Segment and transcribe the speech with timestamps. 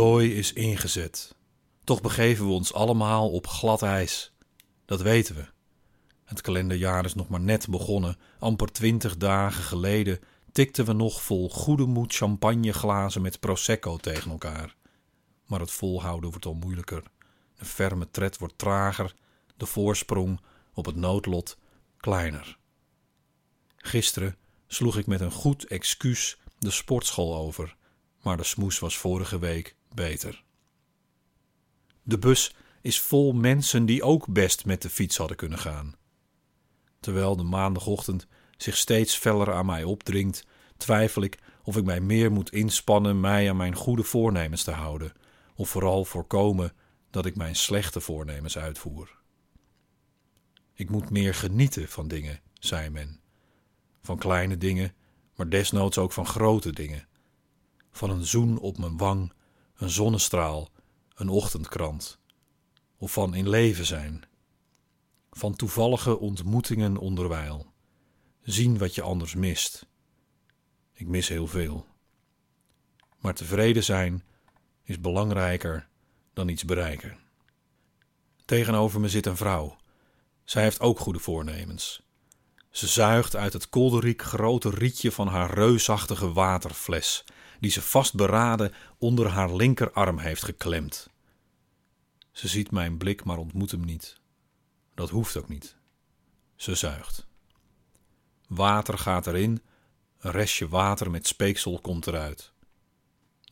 [0.00, 1.34] dooi is ingezet.
[1.84, 4.32] Toch begeven we ons allemaal op glad ijs.
[4.84, 5.44] Dat weten we.
[6.24, 8.16] Het kalenderjaar is nog maar net begonnen.
[8.38, 10.20] Amper twintig dagen geleden
[10.52, 14.76] tikten we nog vol goede moed champagneglazen met prosecco tegen elkaar.
[15.46, 17.02] Maar het volhouden wordt al moeilijker.
[17.56, 19.14] De ferme tred wordt trager,
[19.56, 20.40] de voorsprong
[20.74, 21.58] op het noodlot
[21.96, 22.58] kleiner.
[23.76, 24.36] Gisteren
[24.66, 27.76] sloeg ik met een goed excuus de sportschool over,
[28.22, 30.44] maar de smoes was vorige week beter.
[32.02, 35.94] De bus is vol mensen die ook best met de fiets hadden kunnen gaan.
[37.00, 38.26] Terwijl de maandagochtend
[38.56, 43.50] zich steeds feller aan mij opdringt, twijfel ik of ik mij meer moet inspannen mij
[43.50, 45.12] aan mijn goede voornemens te houden,
[45.54, 46.72] of vooral voorkomen
[47.10, 49.18] dat ik mijn slechte voornemens uitvoer.
[50.74, 53.20] Ik moet meer genieten van dingen, zei men.
[54.02, 54.94] Van kleine dingen,
[55.36, 57.08] maar desnoods ook van grote dingen.
[57.92, 59.32] Van een zoen op mijn wang,
[59.80, 60.68] een zonnestraal,
[61.14, 62.18] een ochtendkrant.
[62.96, 64.22] Of van in leven zijn.
[65.30, 67.66] Van toevallige ontmoetingen onderwijl.
[68.42, 69.86] Zien wat je anders mist.
[70.92, 71.86] Ik mis heel veel.
[73.18, 74.24] Maar tevreden zijn
[74.82, 75.88] is belangrijker
[76.32, 77.18] dan iets bereiken.
[78.44, 79.76] Tegenover me zit een vrouw.
[80.44, 82.02] Zij heeft ook goede voornemens.
[82.70, 87.24] Ze zuigt uit het kolderiek grote rietje van haar reusachtige waterfles,
[87.60, 91.10] die ze vastberaden onder haar linkerarm heeft geklemd.
[92.32, 94.20] Ze ziet mijn blik, maar ontmoet hem niet.
[94.94, 95.76] Dat hoeft ook niet.
[96.56, 97.26] Ze zuigt.
[98.48, 99.62] Water gaat erin,
[100.18, 102.52] een restje water met speeksel komt eruit.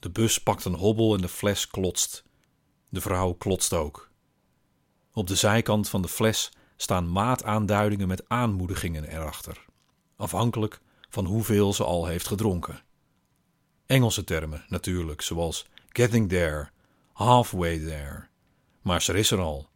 [0.00, 2.24] De bus pakt een hobbel en de fles klotst.
[2.88, 4.10] De vrouw klotst ook.
[5.12, 9.64] Op de zijkant van de fles staan maataanduidingen met aanmoedigingen erachter,
[10.16, 12.82] afhankelijk van hoeveel ze al heeft gedronken.
[13.88, 16.70] Engelse termen natuurlijk, zoals getting there,
[17.12, 18.26] halfway there.
[18.82, 19.68] Maar ze is er al,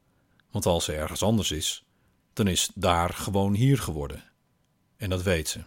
[0.50, 1.84] want als ze ergens anders is,
[2.32, 4.24] dan is daar gewoon hier geworden.
[4.96, 5.60] En dat weet ze.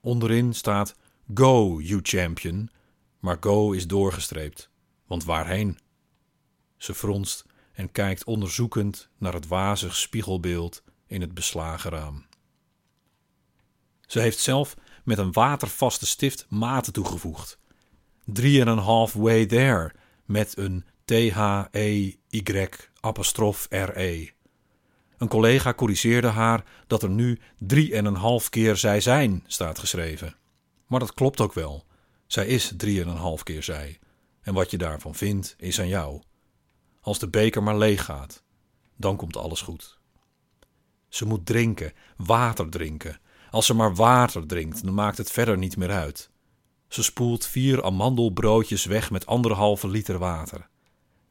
[0.00, 0.96] Onderin staat
[1.34, 2.70] Go, you champion,
[3.18, 4.70] maar Go is doorgestreept,
[5.06, 5.78] want waarheen?
[6.76, 12.26] Ze fronst en kijkt onderzoekend naar het wazig spiegelbeeld in het beslagen raam.
[14.06, 17.58] Ze heeft zelf met een watervaste stift maten toegevoegd.
[18.24, 19.92] Drie en een half way there
[20.24, 22.68] met een T-H-E-Y
[23.00, 24.28] apostrof R-E.
[25.16, 29.78] Een collega corrigeerde haar dat er nu drie en een half keer zij zijn staat
[29.78, 30.36] geschreven.
[30.86, 31.86] Maar dat klopt ook wel.
[32.26, 33.98] Zij is drie en een half keer zij.
[34.42, 36.22] En wat je daarvan vindt, is aan jou.
[37.00, 38.42] Als de beker maar leeg gaat,
[38.96, 39.98] dan komt alles goed.
[41.08, 43.20] Ze moet drinken, water drinken.
[43.52, 46.30] Als ze maar water drinkt, dan maakt het verder niet meer uit.
[46.88, 50.68] Ze spoelt vier amandelbroodjes weg met anderhalve liter water.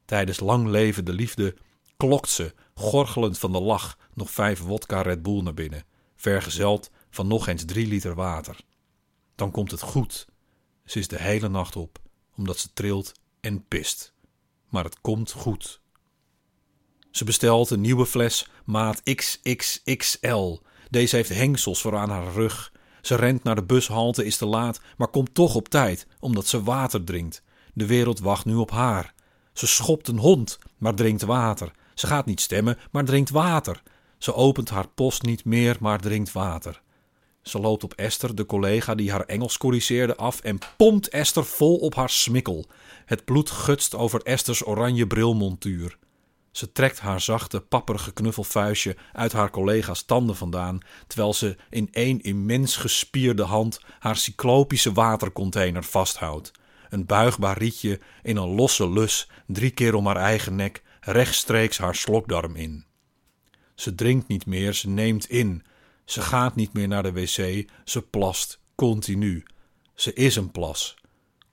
[0.04, 1.56] Tijdens lang levende liefde
[1.96, 5.84] klokt ze, gorgelend van de lach, nog vijf wodka Red Bull naar binnen,
[6.16, 8.60] vergezeld van nog eens drie liter water.
[9.34, 10.26] Dan komt het goed.
[10.84, 11.98] Ze is de hele nacht op,
[12.36, 14.12] omdat ze trilt en pist
[14.72, 15.80] maar het komt goed.
[17.10, 20.58] Ze bestelt een nieuwe fles maat XXXL.
[20.92, 22.72] Deze heeft hengsels voor aan haar rug.
[23.00, 26.62] Ze rent naar de bushalte, is te laat, maar komt toch op tijd, omdat ze
[26.62, 27.42] water drinkt.
[27.74, 29.14] De wereld wacht nu op haar.
[29.52, 31.70] Ze schopt een hond, maar drinkt water.
[31.94, 33.82] Ze gaat niet stemmen, maar drinkt water.
[34.18, 36.82] Ze opent haar post niet meer, maar drinkt water.
[37.42, 41.76] Ze loopt op Esther, de collega die haar Engels corrigeerde, af en pompt Esther vol
[41.76, 42.66] op haar smikkel.
[43.04, 45.98] Het bloed gutst over Esther's oranje brilmontuur.
[46.52, 52.20] Ze trekt haar zachte, papperige knuffelvuistje uit haar collega's tanden vandaan, terwijl ze in één
[52.20, 56.52] immens gespierde hand haar cyclopische watercontainer vasthoudt.
[56.88, 61.94] Een buigbaar rietje in een losse lus, drie keer om haar eigen nek, rechtstreeks haar
[61.94, 62.84] slokdarm in.
[63.74, 65.64] Ze drinkt niet meer, ze neemt in.
[66.04, 69.42] Ze gaat niet meer naar de wc, ze plast continu.
[69.94, 70.94] Ze is een plas.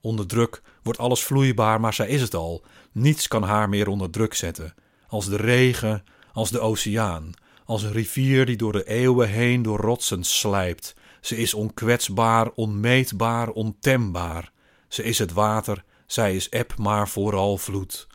[0.00, 2.64] Onder druk wordt alles vloeibaar, maar zij is het al.
[2.92, 4.74] Niets kan haar meer onder druk zetten.
[5.10, 7.32] Als de regen, als de oceaan,
[7.64, 10.94] als een rivier die door de eeuwen heen door rotsen slijpt.
[11.20, 14.52] Ze is onkwetsbaar, onmeetbaar, ontembaar.
[14.88, 18.06] Ze is het water, zij is eb, maar vooral vloed.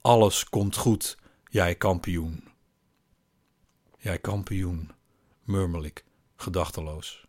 [0.00, 1.18] Alles komt goed,
[1.50, 2.44] jij kampioen.
[3.98, 4.90] Jij kampioen,
[5.42, 6.04] murmel ik,
[6.36, 7.26] gedachteloos.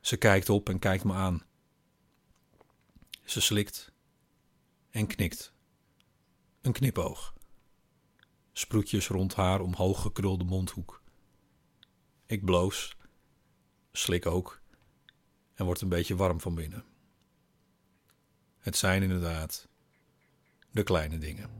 [0.00, 1.42] Ze kijkt op en kijkt me aan.
[3.24, 3.92] Ze slikt
[4.90, 5.52] en knikt.
[6.60, 7.33] Een knipoog.
[8.56, 11.02] Sproetjes rond haar omhoog gekrulde mondhoek.
[12.26, 12.96] Ik bloos,
[13.92, 14.60] slik ook
[15.54, 16.84] en word een beetje warm van binnen.
[18.58, 19.68] Het zijn inderdaad
[20.70, 21.50] de kleine dingen.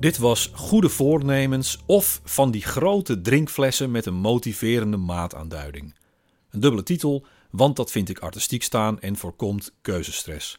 [0.00, 5.94] Dit was Goede Voornemens of van die grote drinkflessen met een motiverende maataanduiding.
[6.50, 10.58] Een dubbele titel, want dat vind ik artistiek staan en voorkomt keuzestress.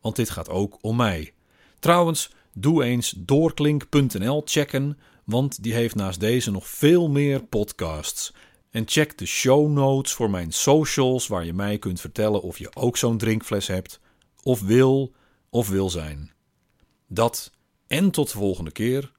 [0.00, 1.32] Want dit gaat ook om mij.
[1.78, 8.34] Trouwens, doe eens doorklink.nl checken, want die heeft naast deze nog veel meer podcasts.
[8.70, 12.76] En check de show notes voor mijn socials, waar je mij kunt vertellen of je
[12.76, 14.00] ook zo'n drinkfles hebt,
[14.42, 15.12] of wil
[15.48, 16.32] of wil zijn.
[17.06, 17.50] Dat
[17.86, 19.12] en tot de volgende keer,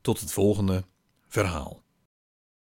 [0.00, 0.84] tot het volgende
[1.28, 1.82] verhaal.